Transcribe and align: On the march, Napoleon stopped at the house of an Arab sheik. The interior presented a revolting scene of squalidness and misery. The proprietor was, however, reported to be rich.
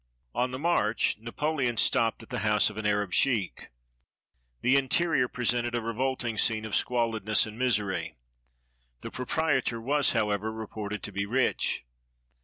On 0.33 0.49
the 0.49 0.57
march, 0.57 1.17
Napoleon 1.19 1.77
stopped 1.77 2.23
at 2.23 2.31
the 2.31 2.39
house 2.39 2.71
of 2.71 2.77
an 2.77 2.87
Arab 2.87 3.13
sheik. 3.13 3.69
The 4.61 4.75
interior 4.75 5.27
presented 5.27 5.75
a 5.75 5.81
revolting 5.83 6.39
scene 6.39 6.65
of 6.65 6.73
squalidness 6.73 7.45
and 7.45 7.59
misery. 7.59 8.15
The 9.01 9.11
proprietor 9.11 9.79
was, 9.79 10.13
however, 10.13 10.51
reported 10.51 11.03
to 11.03 11.11
be 11.11 11.27
rich. 11.27 11.83